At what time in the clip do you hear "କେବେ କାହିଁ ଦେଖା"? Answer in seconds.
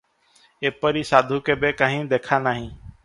1.51-2.41